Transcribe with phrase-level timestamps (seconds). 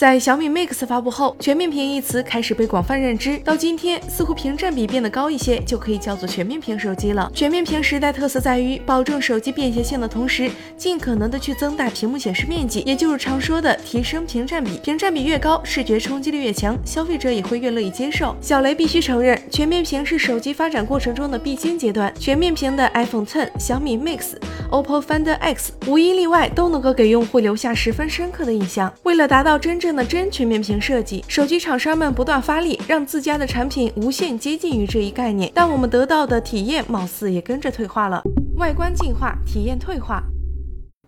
[0.00, 3.36] 在小米 Mix 发布后，全面屏一词开始被广泛认知。
[3.44, 7.30] 到今天，似乎屏占比变得高一些，就可以叫做全面屏手机了。
[7.34, 14.78] 全面屏时代特色在于保证手机便携性的同时，尽可能的去增大屏幕显示面积，也就是常说的提升屏占比。
[14.78, 18.34] 屏占比越高，视觉冲击力越强，消费者也会越乐意接受。
[18.40, 22.10] 小雷必须承认，全面屏是手机发展过程中的必经阶段。
[22.18, 24.30] 全面屏的 iPhone 10、小米 Mix、
[24.70, 28.90] OPPO Find X，无一例外都能够给用户留下十分深刻的印象。
[29.02, 38.22] 为了达到真正的真全面屏设计，手机厂商们不断发力，让自家的产品无限接近于这一概念，但我们得到的体验貌似也跟着退化了，
[38.56, 40.22] 外观进化，体验退化。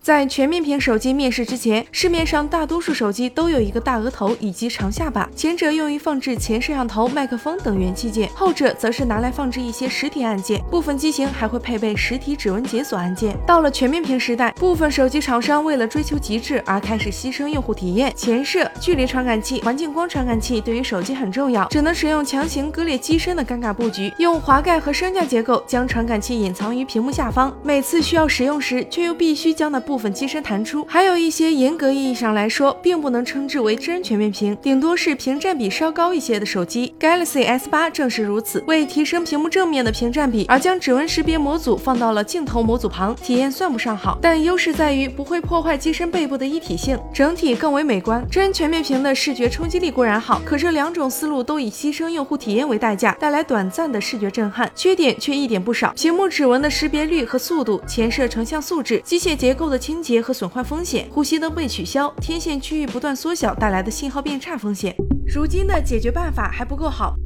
[0.03, 10.61] 在全面屏手机面世之前，市面上大多数手机都有一个大额头以及长下巴，前者用于放置前摄像头、麦克风等元器件，后者则是拿来放置一些实体按键。
[10.69, 13.39] 部分机型还会配备实体指纹解锁按键。
[13.47, 29.92] 到了全面屏时代，部分手机厂商为了追求极致而开始牺牲用户体验，前摄、距离传感器、环境光传感器对于手机很重要，只能使用强行割裂机身的尴尬布局，用滑盖和升降结构将传感器隐藏于屏幕下方，每次需要使用时却又必须将那部。
[29.93, 36.95] 部分机身弹出，还有一些严格意义上来说，并不能称之为真全面屏，顶多是屏占比稍高一些的手机。
[36.99, 48.27] Galaxy S 八正是如此，为提升屏幕正面的屏占比，而将指纹识别模组放到了镜头模组旁，体验算不上好，但优势在于不会破坏机身背部的一体性，整体更为美观。
[48.31, 55.93] 真全面屏的视觉冲击力固然好，可这两种思路都以牺牲用户体验为代价，带来短暂的视觉震撼，缺点却一点不少。
[55.93, 59.82] 屏幕指纹的识别率和速度，前摄成像素质，机械结构的。
[59.83, 64.95] 清洁和损坏风险，呼吸灯被取消，天线区域不断缩小带来的信号变差风险，
[65.27, 67.17] 如今的解决办法还不够好。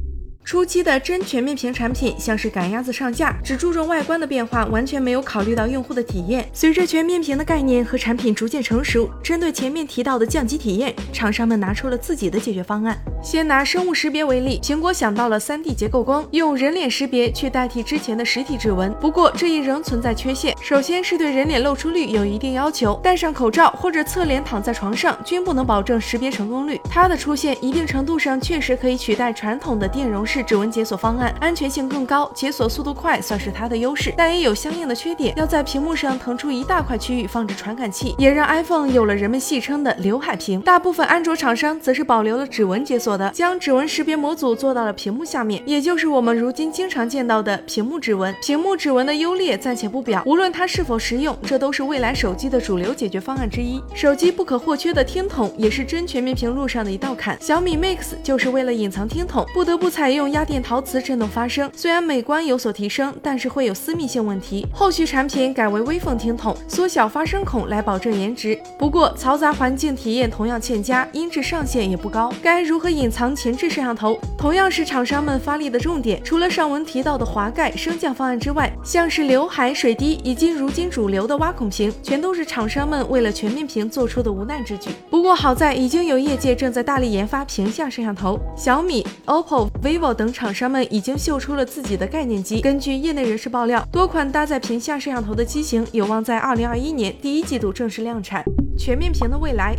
[0.47, 6.49] 初期的真全面屏产品像是赶鸭子上架，只注重外观的变化，完全没有考虑到用户的体验。
[6.53, 12.97] 随着全面屏的概念和产品逐渐成熟，针对前面提到的降级体验，厂商们拿出了自己的解决方案。
[13.21, 18.93] 先拿生物识别为例，苹果想到了 3D 结构光，用人脸识别去代替之前的实体指纹。
[19.01, 26.79] 不过这一仍存在缺陷，首先是对人脸露出率有一定要求，戴上口罩或者侧脸躺在床上均不能保证识别成功率。
[26.89, 35.33] 它的出现一定程度上确实可以取代传统的电容式指纹解锁方案安全性更高，解锁速度快，算是它的优势，但也有相应的缺点。
[35.37, 40.61] 要在屏幕上腾出一大块区域放置传感器，也让 iPhone 有了人们戏称的“刘海屏”。
[40.61, 48.33] 大部分安卓厂商则是保留了指纹解锁的，将指纹识别模组做到了屏幕下面，也就是我们如今经常见到的屏幕指纹。
[48.41, 53.81] 屏幕指纹的优劣暂且不表，无论它是否实用，这都是未来手机的主流解决方案之一。
[53.93, 57.37] 手机不可或缺的听筒也是真全面屏路上的一道坎。
[57.41, 60.26] 小米 Mix 就是为了隐藏听筒，不得不采用。
[60.31, 64.65] 压电陶瓷振动发声，虽然美观有所提升，但是会有私密性问题。
[64.73, 68.59] 后续产品改为微缝听筒，缩小发声孔来保证颜值。
[68.77, 72.31] 不过嘈杂环境体验同样欠佳，音质上限也不高。
[72.41, 76.23] 该如何隐藏前置摄像头，同样是厂商们发力的重点。
[76.23, 84.89] 除了上文提到的滑盖升降方案之外，像是刘海、水滴以及如今主流的挖孔屏，全都是厂商们为了全面屏做出的无奈之举。
[85.09, 90.13] 不过好在已经有业界正在大力研发屏下摄像头，小米、OPPO、vivo。
[90.13, 92.61] 等厂商们已经秀出了自己的概念机。
[92.61, 98.43] 根据业内人士爆料，多款搭载屏下摄像头的机型有望在2021年第一季度正式量产。
[98.77, 99.75] 全面屏的未来。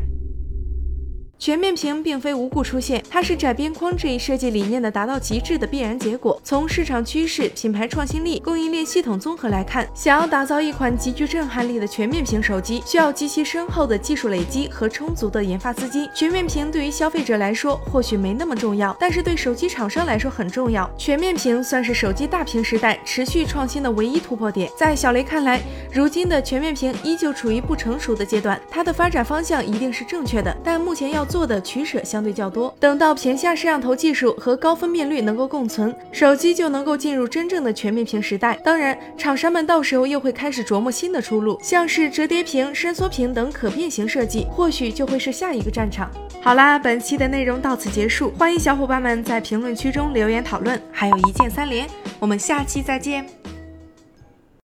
[1.39, 6.41] 全面屏并非无故出现，它是窄边框这一设计理念的达到极致的必然结果。
[6.43, 16.11] 从市场趋势、品牌创新力、供应链系统综合来看，想要打造一款极具震撼力的全面屏手机，需要极其深厚的技术累积和充足的研发资金。
[16.13, 20.91] 全面屏对于消费者来说或许没那么重要，但是对手机厂商来说很重要。
[20.99, 24.69] 全面屏算是手机大屏时代持续创新的唯一突破点。
[24.77, 25.61] 在小雷看来，
[25.93, 31.28] 如今的全面屏依旧处于不成熟的阶段，它的发展方向一定是正确的，但目前要。
[31.29, 38.59] 做的取舍相对较多，等到屏下摄像头技术和高分辨率能够共存，手机就能够进入真正的全面屏时代。
[38.65, 46.11] 当然，厂商们到时候又会开始琢磨新的出路，像是折叠屏、伸缩屏等可变形设计，或许就会是下一个战场。
[46.41, 51.87] 好啦，本期的内容到此结束，欢迎小伙伴们在评论区中留言讨论，还有一键三连，
[52.19, 53.38] 我们下期再见。